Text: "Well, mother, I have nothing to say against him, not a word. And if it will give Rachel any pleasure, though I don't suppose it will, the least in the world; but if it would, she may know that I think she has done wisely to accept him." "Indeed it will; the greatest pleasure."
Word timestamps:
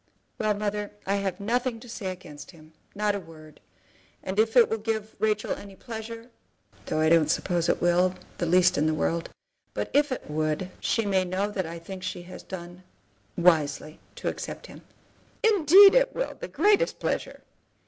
"Well, 0.39 0.55
mother, 0.55 0.93
I 1.05 1.17
have 1.17 1.39
nothing 1.39 1.79
to 1.79 1.87
say 1.87 2.07
against 2.07 2.49
him, 2.49 2.73
not 2.95 3.13
a 3.13 3.19
word. 3.19 3.59
And 4.23 4.39
if 4.39 4.57
it 4.57 4.67
will 4.67 4.79
give 4.79 5.15
Rachel 5.19 5.51
any 5.51 5.75
pleasure, 5.75 6.31
though 6.87 6.99
I 6.99 7.07
don't 7.09 7.29
suppose 7.29 7.69
it 7.69 7.83
will, 7.83 8.15
the 8.39 8.47
least 8.47 8.79
in 8.79 8.87
the 8.87 8.95
world; 8.95 9.29
but 9.75 9.91
if 9.93 10.11
it 10.11 10.27
would, 10.27 10.71
she 10.79 11.05
may 11.05 11.23
know 11.23 11.51
that 11.51 11.67
I 11.67 11.77
think 11.77 12.01
she 12.01 12.23
has 12.23 12.41
done 12.41 12.81
wisely 13.37 13.99
to 14.15 14.27
accept 14.27 14.65
him." 14.65 14.81
"Indeed 15.43 15.93
it 15.93 16.15
will; 16.15 16.33
the 16.33 16.47
greatest 16.47 16.97
pleasure." 16.99 17.43